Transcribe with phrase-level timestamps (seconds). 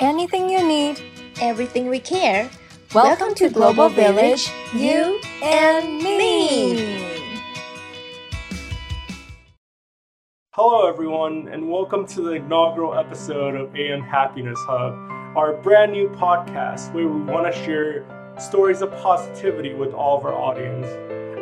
[0.00, 1.00] anything you need,
[1.42, 2.50] everything we care.
[2.94, 7.06] Welcome, Welcome to, to Global, Global Village, you and me.
[10.52, 14.94] Hello, everyone, and welcome to the inaugural episode of AM Happiness Hub,
[15.36, 18.04] our brand new podcast where we want to share
[18.38, 20.86] stories of positivity with all of our audience.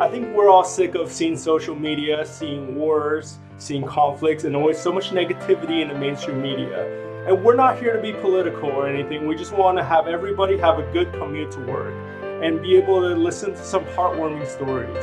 [0.01, 4.79] I think we're all sick of seeing social media, seeing wars, seeing conflicts, and always
[4.79, 7.08] so much negativity in the mainstream media.
[7.27, 9.27] And we're not here to be political or anything.
[9.27, 11.95] We just want to have everybody have a good commute to work
[12.43, 14.97] and be able to listen to some heartwarming stories.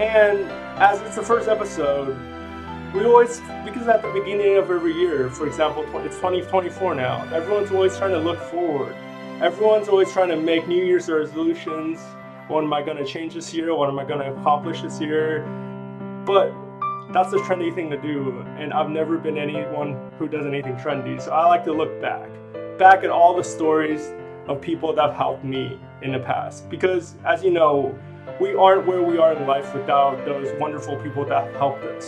[0.00, 0.40] And
[0.80, 2.16] as it's the first episode,
[2.94, 7.70] we always, because at the beginning of every year, for example, it's 2024 now, everyone's
[7.70, 8.96] always trying to look forward.
[9.40, 12.00] Everyone's always trying to make New Year's resolutions.
[12.48, 13.74] What am I going to change this year?
[13.74, 15.44] What am I going to accomplish this year?
[16.24, 16.52] But
[17.12, 21.20] that's the trendy thing to do, and I've never been anyone who does anything trendy.
[21.20, 22.28] So I like to look back,
[22.78, 24.12] back at all the stories
[24.48, 26.68] of people that have helped me in the past.
[26.68, 27.96] Because as you know,
[28.40, 32.06] we aren't where we are in life without those wonderful people that helped us.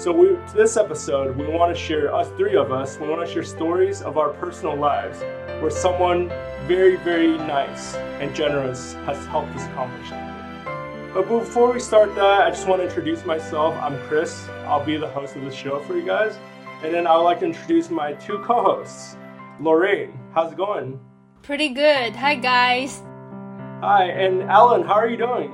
[0.00, 3.32] So we, this episode, we want to share, us three of us, we want to
[3.32, 5.20] share stories of our personal lives
[5.60, 6.28] where someone
[6.66, 10.27] very, very nice and generous has helped us accomplish.
[11.18, 13.74] But before we start that, I just want to introduce myself.
[13.80, 14.48] I'm Chris.
[14.66, 16.38] I'll be the host of the show for you guys.
[16.84, 19.16] And then I would like to introduce my two co hosts.
[19.58, 21.00] Lorraine, how's it going?
[21.42, 22.14] Pretty good.
[22.14, 23.02] Hi, guys.
[23.80, 25.50] Hi, and Alan, how are you doing?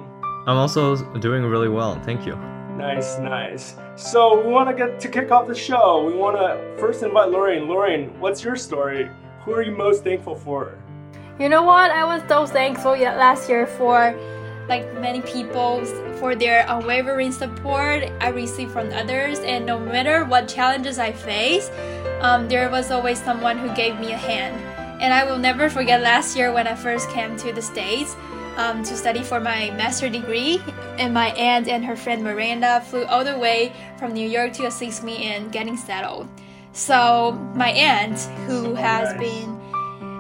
[0.47, 1.99] I'm also doing really well.
[2.03, 2.37] Thank you.
[2.77, 3.77] Nice, nice.
[3.97, 6.05] So we want to get to kick off the show.
[6.05, 7.69] We want to first invite Lorraine.
[7.69, 9.09] Lorraine, what's your story?
[9.47, 10.77] Who are you most thankful for?
[11.39, 11.91] You know what?
[11.91, 14.15] I was so thankful last year for
[14.69, 15.85] like many people
[16.19, 19.39] for their unwavering support I received from others.
[19.41, 21.71] And no matter what challenges I face
[22.25, 24.57] um, there was always someone who gave me a hand.
[25.03, 28.17] And I will never forget last year when I first came to the States
[28.57, 30.63] um, to study for my master degree.
[30.99, 34.65] And my aunt and her friend Miranda flew all the way from New York to
[34.65, 36.27] assist me in getting settled.
[36.73, 39.54] So my aunt who has been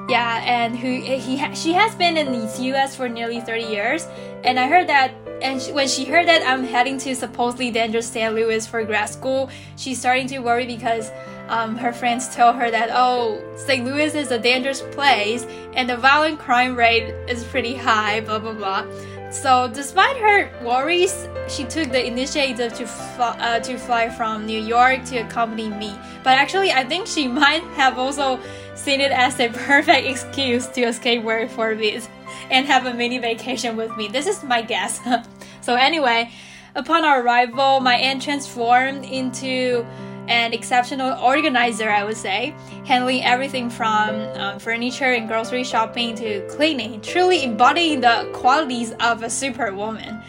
[0.09, 2.95] yeah, and who he she has been in the U.S.
[2.95, 4.07] for nearly 30 years,
[4.45, 5.13] and I heard that.
[5.43, 8.35] And she, when she heard that I'm heading to supposedly dangerous St.
[8.35, 11.11] Louis for grad school, she's starting to worry because
[11.49, 13.85] um, her friends tell her that oh, St.
[13.85, 15.45] Louis is a dangerous place
[15.75, 18.21] and the violent crime rate is pretty high.
[18.21, 18.87] Blah blah blah.
[19.35, 24.61] So, despite her worries, she took the initiative to fly, uh, to fly from New
[24.61, 25.93] York to accompany me.
[26.23, 28.39] But actually, I think she might have also
[28.77, 32.09] seen it as a perfect excuse to escape work for a bit
[32.51, 34.07] and have a mini vacation with me.
[34.09, 35.01] This is my guess.
[35.61, 36.31] so, anyway,
[36.77, 39.85] upon our arrival, my aunt transformed into
[40.29, 42.55] an exceptional organizer, I would say,
[42.87, 49.23] handling everything from um, furniture and grocery shopping to cleaning, truly embodying the qualities of
[49.23, 50.23] a superwoman.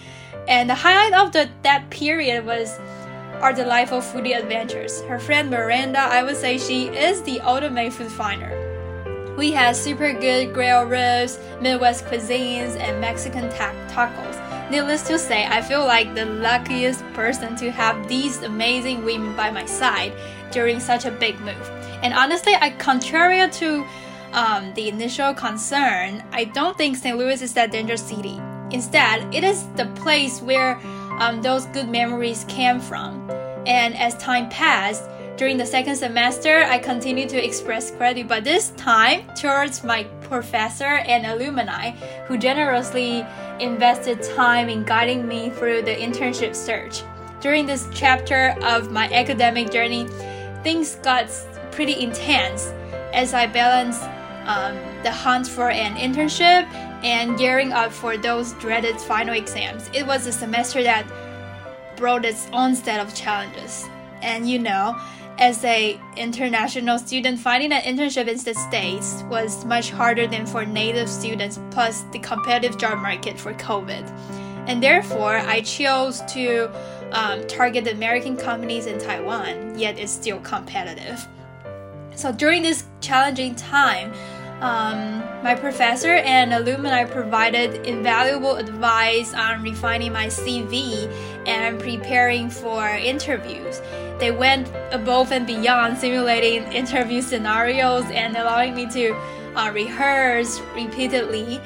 [0.47, 2.78] And the highlight of the, that period was
[3.41, 5.01] our delightful foodie adventures.
[5.01, 8.62] Her friend Miranda, I would say she is the ultimate food finder.
[9.38, 14.44] We had super good grilled ribs, Midwest cuisines, and Mexican ta- tacos.
[14.72, 19.52] Needless to say, I feel like the luckiest person to have these amazing women by
[19.52, 20.12] my side
[20.52, 21.70] during such a big move.
[22.02, 23.86] And honestly, I contrary to
[24.34, 27.18] um, the initial concern, I don't think St.
[27.18, 28.42] Louis is that dangerous city.
[28.72, 30.80] Instead, it is the place where
[31.20, 33.30] um, those good memories came from.
[33.66, 35.04] And as time passed,
[35.38, 40.84] during the second semester, I continued to express gratitude, but this time towards my professor
[41.06, 41.91] and alumni
[42.28, 43.25] who generously
[43.59, 47.03] invested time in guiding me through the internship search.
[47.41, 50.08] During this chapter of my academic journey,
[50.63, 51.30] things got
[51.72, 52.74] pretty intense
[53.13, 54.03] as I balanced
[54.46, 56.66] um, the hunt for an internship
[57.03, 59.90] and gearing up for those dreaded final exams.
[59.94, 61.06] It was a semester that
[61.97, 63.86] brought its own set of challenges.
[64.22, 65.00] And you know,
[65.38, 70.65] as a international student, finding an internship in the States was much harder than for
[70.65, 74.10] native students, plus the competitive job market for COVID.
[74.68, 76.71] And therefore, I chose to
[77.12, 81.25] um, target American companies in Taiwan, yet it's still competitive.
[82.15, 84.13] So during this challenging time,
[84.62, 91.12] um, my professor and alumni provided invaluable advice on refining my CV
[91.45, 93.81] and preparing for interviews.
[94.19, 99.13] They went above and beyond simulating interview scenarios and allowing me to
[99.56, 101.59] uh, rehearse repeatedly.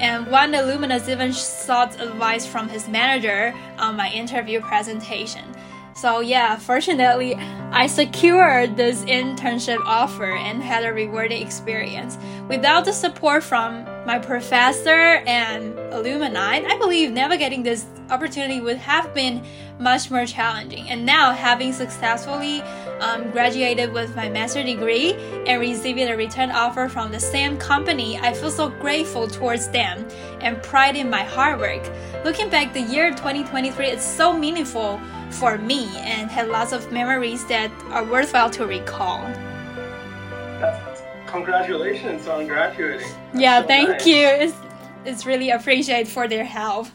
[0.00, 5.44] And one alumnus even sought advice from his manager on my interview presentation.
[5.94, 7.36] So yeah, fortunately,
[7.70, 12.18] I secured this internship offer and had a rewarding experience.
[12.48, 19.14] Without the support from my professor and alumni, I believe navigating this opportunity would have
[19.14, 19.42] been
[19.78, 20.88] much more challenging.
[20.90, 22.60] And now, having successfully
[23.00, 25.14] um, graduated with my master's degree
[25.46, 30.06] and receiving a return offer from the same company, I feel so grateful towards them
[30.40, 31.82] and pride in my hard work.
[32.24, 37.46] Looking back, the year 2023 is so meaningful for me and had lots of memories
[37.46, 39.26] that are worthwhile to recall.
[41.34, 43.00] Congratulations on graduating.
[43.00, 44.06] That's yeah, so thank nice.
[44.06, 44.26] you.
[44.26, 44.54] It's,
[45.04, 46.86] it's really appreciated for their help.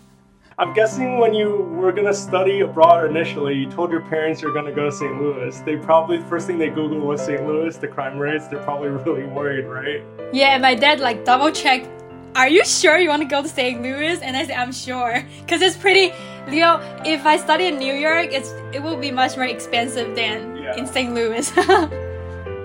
[0.58, 1.50] I'm guessing when you
[1.80, 5.22] were gonna study abroad initially, you told your parents you're gonna go to St.
[5.22, 5.58] Louis.
[5.60, 7.46] They probably the first thing they Googled was St.
[7.46, 8.48] Louis, the crime rates.
[8.48, 10.04] They're probably really worried, right?
[10.34, 11.88] Yeah, my dad like double checked.
[12.36, 13.82] Are you sure you want to go to St.
[13.82, 14.22] Louis?
[14.22, 16.14] And I said, I'm sure, because it's pretty.
[16.50, 20.16] You know, if I study in New York, it's it will be much more expensive
[20.16, 20.78] than Yeah.
[20.78, 21.14] in St.
[21.14, 21.52] Louis.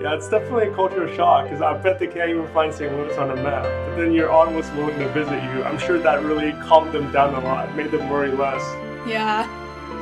[0.05, 2.93] Yeah, it's definitely a cultural shock because I bet they can't even find St.
[2.93, 3.63] Louis on a map.
[3.63, 5.63] But then your aunt was willing to visit you.
[5.63, 8.61] I'm sure that really calmed them down a lot, made them worry less.
[9.07, 9.49] yeah.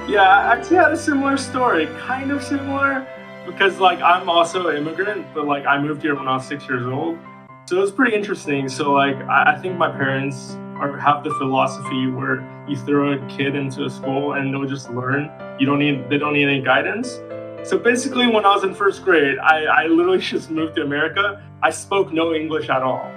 [0.06, 3.08] Yeah, I actually had a similar story, kind of similar,
[3.46, 6.68] because like I'm also an immigrant, but like I moved here when I was six
[6.68, 7.18] years old,
[7.66, 8.68] so it was pretty interesting.
[8.68, 13.28] So like I, I think my parents are have the philosophy where you throw a
[13.30, 15.32] kid into a school and they'll just learn.
[15.62, 17.22] You don't need they don't need any guidance.
[17.64, 21.42] So basically, when I was in first grade, I, I literally just moved to America.
[21.62, 23.10] I spoke no English at all.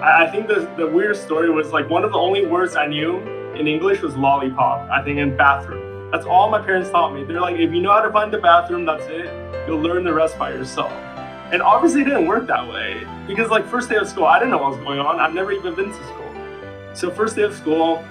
[0.00, 2.86] I, I think the the weirdest story was like one of the only words I
[2.86, 3.18] knew
[3.54, 4.90] in English was lollipop.
[4.90, 6.10] I think in bathroom.
[6.10, 7.24] That's all my parents taught me.
[7.24, 9.26] They're like, if you know how to find the bathroom, that's it.
[9.66, 10.92] You'll learn the rest by yourself.
[11.50, 14.50] And obviously, it didn't work that way because, like, first day of school, I didn't
[14.50, 15.18] know what was going on.
[15.18, 16.34] I've never even been to school.
[16.94, 18.04] So, first day of school,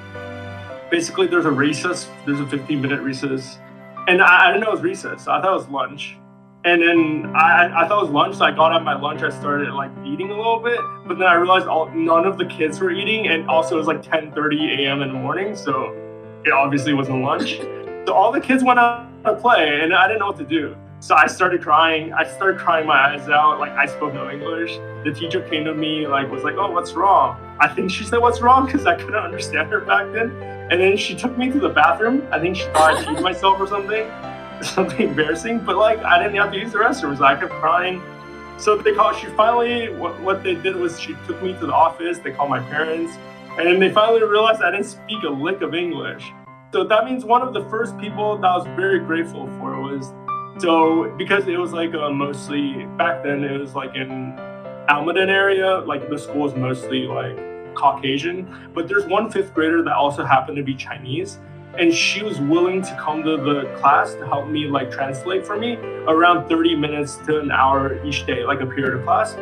[0.90, 2.10] basically, there's a recess.
[2.26, 3.58] There's a 15 minute recess,
[4.08, 5.28] and I, I didn't know it was recess.
[5.28, 6.18] I thought it was lunch.
[6.66, 9.22] And then I, I thought it was lunch, so I got out my lunch.
[9.22, 12.46] I started like eating a little bit, but then I realized all none of the
[12.46, 15.02] kids were eating, and also it was like 10:30 a.m.
[15.02, 15.92] in the morning, so
[16.46, 17.60] it obviously wasn't lunch.
[18.06, 20.76] So all the kids went out to play, and I didn't know what to do.
[21.04, 22.14] So I started crying.
[22.14, 23.60] I started crying my eyes out.
[23.60, 24.72] Like I spoke no English.
[25.04, 28.20] The teacher came to me, like was like, "Oh, what's wrong?" I think she said,
[28.20, 30.32] "What's wrong?" because I couldn't understand her back then.
[30.72, 32.26] And then she took me to the bathroom.
[32.32, 34.10] I think she thought I peed myself or something,
[34.62, 35.60] something embarrassing.
[35.66, 38.02] But like I didn't have to use the restroom, so I kept crying.
[38.58, 39.18] So they called.
[39.18, 42.20] She finally, what, what they did was she took me to the office.
[42.20, 43.18] They called my parents,
[43.58, 46.32] and then they finally realized I didn't speak a lick of English.
[46.72, 50.14] So that means one of the first people that I was very grateful for was
[50.60, 54.34] so because it was like uh, mostly back then it was like in
[54.90, 57.38] Almaden area, like the school is mostly like
[57.76, 61.40] Caucasian, but there's one fifth grader that also happened to be Chinese,
[61.78, 65.58] and she was willing to come to the class to help me like translate for
[65.58, 65.76] me
[66.08, 69.34] around 30 minutes to an hour each day, like a period of class.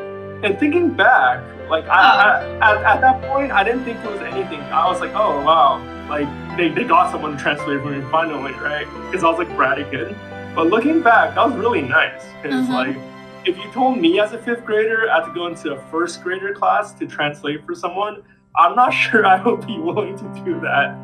[0.44, 4.22] And thinking back, like I, I at, at that point, I didn't think it was
[4.22, 4.62] anything.
[4.62, 8.54] I was like, oh wow, like they, they got someone to translate for me finally,
[8.54, 8.88] right?
[9.10, 10.16] Because I was like bratty kid.
[10.56, 12.24] But looking back, that was really nice.
[12.42, 12.74] Because Mhm.
[12.74, 12.98] like,
[13.46, 16.24] if you told me as a fifth grader I had to go into a first
[16.24, 18.22] grader class to translate for someone,
[18.56, 20.96] I'm not sure I would be willing to do that.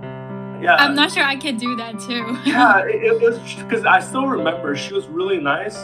[0.61, 0.75] Yeah.
[0.79, 2.35] I'm not sure I could do that too.
[2.43, 5.77] yeah, it, it was because I still remember she was really nice.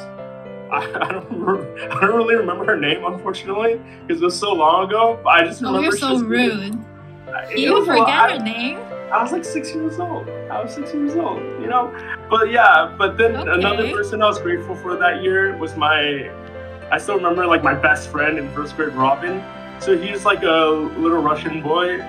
[0.71, 4.51] I, I don't remember, I don't really remember her name unfortunately because it was so
[4.53, 5.19] long ago.
[5.23, 6.79] But I just oh, remember you're she so really- rude.
[7.55, 8.79] You forget her name?
[9.11, 10.27] I was like six years old.
[10.29, 11.93] I was six years old, you know?
[12.29, 16.31] But yeah, but then another person I was grateful for that year was my,
[16.91, 19.43] I still remember like my best friend in first grade, Robin.
[19.79, 22.01] So he's like a little Russian boy.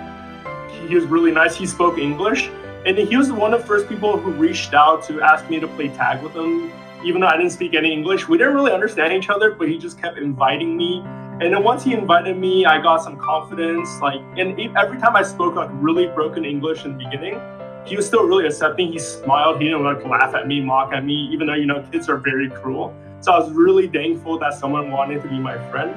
[0.86, 1.56] He was really nice.
[1.56, 2.50] He spoke English.
[2.86, 5.66] And he was one of the first people who reached out to ask me to
[5.66, 6.70] play tag with him,
[7.04, 8.28] even though I didn't speak any English.
[8.28, 11.02] We didn't really understand each other, but he just kept inviting me
[11.40, 14.00] and then once he invited me, I got some confidence.
[14.00, 17.40] Like, and every time I spoke like really broken English in the beginning,
[17.84, 18.92] he was still really accepting.
[18.92, 19.60] He smiled.
[19.60, 22.18] He didn't like laugh at me, mock at me, even though you know kids are
[22.18, 22.94] very cruel.
[23.18, 25.90] So I was really thankful that someone wanted to be my friend.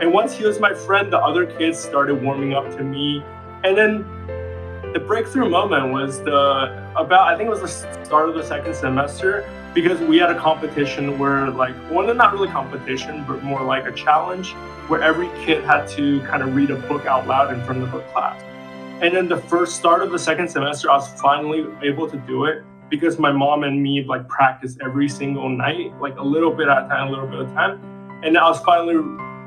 [0.00, 3.20] And once he was my friend, the other kids started warming up to me.
[3.64, 4.04] And then
[4.94, 8.76] the breakthrough moment was the about I think it was the start of the second
[8.76, 13.86] semester because we had a competition where like well not really competition but more like
[13.86, 14.52] a challenge
[14.86, 17.90] where every kid had to kind of read a book out loud in front of
[17.90, 18.40] the class.
[19.02, 22.44] And then the first start of the second semester, I was finally able to do
[22.44, 26.68] it because my mom and me like practiced every single night, like a little bit
[26.68, 28.20] at a time, a little bit at a time.
[28.22, 29.02] And I was finally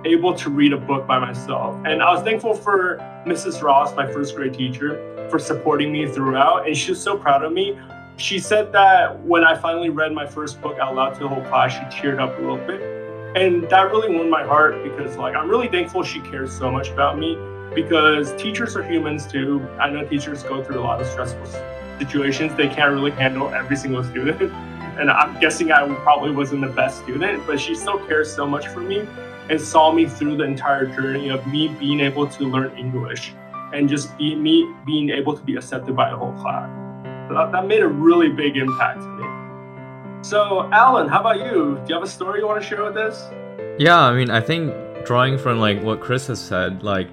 [0.05, 1.75] able to read a book by myself.
[1.85, 3.61] And I was thankful for Mrs.
[3.61, 6.67] Ross, my first grade teacher, for supporting me throughout.
[6.67, 7.77] And she was so proud of me.
[8.17, 11.43] she said that when I finally read my first book out loud to the whole
[11.43, 12.81] class, she teared up a little bit.
[13.35, 16.89] And that really warmed my heart because like I'm really thankful she cares so much
[16.89, 17.37] about me
[17.75, 19.61] because teachers are humans too.
[19.79, 21.45] I know teachers go through a lot of stressful
[21.99, 22.55] situations.
[22.55, 24.51] They can't really handle every single student.
[24.97, 28.67] And I'm guessing I probably wasn't the best student, but she still cares so much
[28.69, 29.07] for me
[29.47, 33.33] and saw me through the entire journey of me being able to learn English
[33.73, 36.69] and just be me being able to be accepted by the whole class.
[37.27, 40.23] So that, that made a really big impact to me.
[40.23, 41.75] So, Alan, how about you?
[41.75, 43.29] Do you have a story you want to share with us?
[43.79, 44.73] Yeah, I mean, I think
[45.05, 47.09] drawing from like what Chris has said, like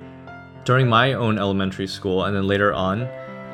[0.64, 3.02] during my own elementary school and then later on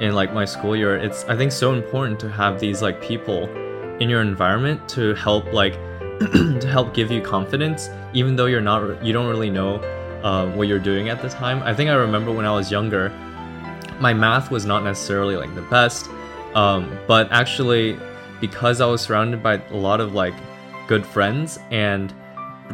[0.01, 3.49] in like my school year, it's I think so important to have these like people
[3.99, 5.75] in your environment to help like
[6.21, 9.79] to help give you confidence, even though you're not you don't really know
[10.23, 11.63] what you're doing at the time.
[11.63, 13.11] I think I remember when I was younger,
[14.01, 16.09] my math was not necessarily like the best,
[16.55, 17.99] um, but actually
[18.41, 20.35] because I was surrounded by a lot of like
[20.89, 22.13] good friends and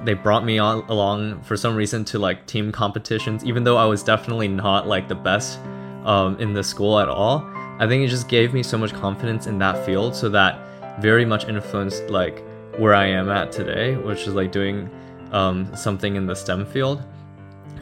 [0.04, 3.84] they brought me on along for some reason to like team competitions even though i
[3.84, 5.58] was definitely not like the best
[6.04, 7.42] um, in the school at all
[7.78, 10.58] i think it just gave me so much confidence in that field so that
[11.00, 12.42] very much influenced like
[12.78, 14.90] where i am at today which is like doing
[15.32, 17.02] um, something in the stem field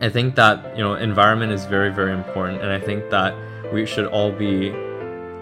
[0.01, 3.35] i think that you know environment is very very important and i think that
[3.73, 4.73] we should all be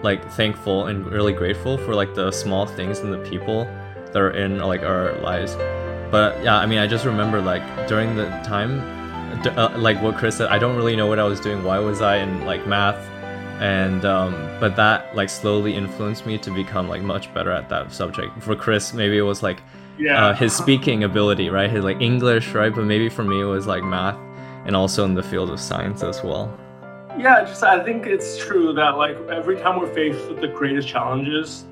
[0.03, 3.65] like thankful and really grateful for like the small things and the people
[4.11, 5.55] that are in like our lives
[6.13, 8.81] but yeah, I mean, I just remember like during the time,
[9.57, 11.63] uh, like what Chris said, I don't really know what I was doing.
[11.63, 13.03] Why was I in like math?
[13.59, 17.91] And um, but that like slowly influenced me to become like much better at that
[17.91, 18.43] subject.
[18.43, 19.63] For Chris, maybe it was like
[19.97, 20.27] yeah.
[20.27, 21.67] uh, his speaking ability, right?
[21.67, 22.71] His like English, right?
[22.71, 24.15] But maybe for me it was like math,
[24.65, 26.57] and also in the field of science as well.
[27.17, 30.87] Yeah, just I think it's true that like every time we're faced with the greatest
[30.87, 31.65] challenges,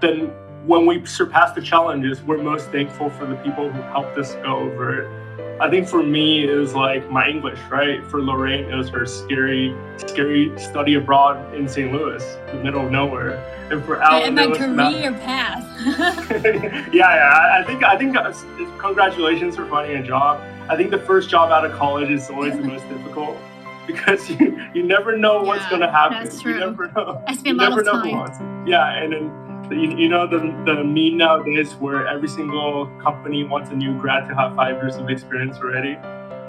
[0.00, 0.30] then
[0.66, 4.56] when we surpass the challenges, we're most thankful for the people who helped us go
[4.56, 5.28] over it.
[5.60, 8.04] I think for me, it was like my English, right?
[8.06, 11.92] For Lorraine, it was her scary, scary study abroad in St.
[11.92, 13.42] Louis, the middle of nowhere.
[13.68, 15.20] And for Alan, and my career not...
[15.20, 15.64] path.
[16.92, 17.58] yeah, yeah.
[17.60, 18.32] I think, I think, uh,
[18.78, 20.40] congratulations for finding a job.
[20.68, 23.36] I think the first job out of college is always the most difficult
[23.86, 26.22] because you, you never know what's yeah, going to happen.
[26.22, 26.54] That's true.
[26.54, 27.22] You never know.
[27.26, 28.66] I spent a lot of time.
[28.66, 33.70] Yeah, and then you, you know the, the meme nowadays where every single company wants
[33.70, 35.98] a new grad to have five years of experience already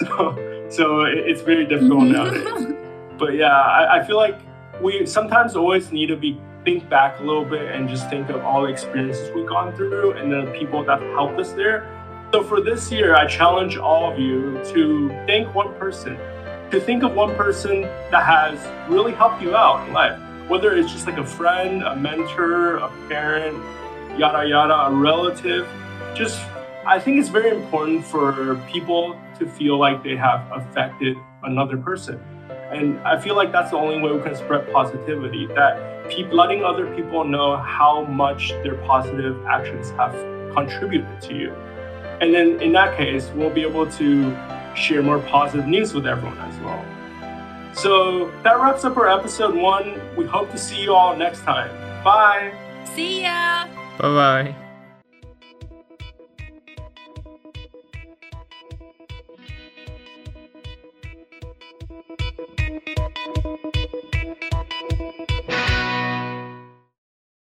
[0.00, 2.12] so, so it's very difficult mm-hmm.
[2.12, 2.76] nowadays
[3.18, 4.38] but yeah I, I feel like
[4.80, 8.42] we sometimes always need to be think back a little bit and just think of
[8.42, 11.88] all the experiences we've gone through and the people that helped us there
[12.32, 16.16] so for this year i challenge all of you to thank one person
[16.70, 18.58] to think of one person that has
[18.88, 20.18] really helped you out in life
[20.50, 23.56] whether it's just like a friend, a mentor, a parent,
[24.18, 25.68] yada yada, a relative,
[26.12, 26.44] just
[26.84, 32.20] I think it's very important for people to feel like they have affected another person.
[32.72, 36.64] And I feel like that's the only way we can spread positivity, that keep letting
[36.64, 40.12] other people know how much their positive actions have
[40.52, 41.54] contributed to you.
[42.20, 44.36] And then in that case, we'll be able to
[44.74, 46.84] share more positive news with everyone as well.
[47.74, 50.00] So that wraps up our episode one.
[50.16, 51.70] We hope to see you all next time.
[52.04, 52.52] Bye.
[52.94, 53.66] See ya.
[53.98, 54.69] Bye bye.